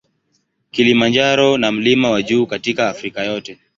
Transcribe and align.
Kilimanjaro 0.71 1.57
na 1.57 1.71
mlima 1.71 2.09
wa 2.09 2.21
juu 2.21 2.45
katika 2.45 2.89
Afrika 2.89 3.23
yote. 3.23 3.59